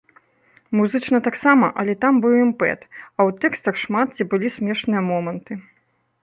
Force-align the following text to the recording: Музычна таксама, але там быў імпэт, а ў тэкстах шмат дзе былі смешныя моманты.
Музычна 0.77 1.17
таксама, 1.27 1.69
але 1.83 1.93
там 2.05 2.13
быў 2.23 2.33
імпэт, 2.45 2.79
а 2.95 3.19
ў 3.27 3.37
тэкстах 3.45 3.75
шмат 3.83 4.07
дзе 4.17 4.23
былі 4.33 4.47
смешныя 4.57 5.01
моманты. 5.13 5.53